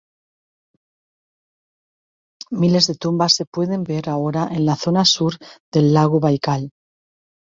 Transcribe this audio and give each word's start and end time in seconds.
Miles 2.61 2.87
de 2.87 2.95
tumbas 2.95 3.35
se 3.35 3.45
pueden 3.45 3.83
ver 3.83 4.09
ahora 4.09 4.47
en 4.51 4.65
la 4.65 4.75
zona 4.75 5.05
sur 5.05 5.35
del 5.71 5.93
lago 5.93 6.19
Baikal. 6.19 6.71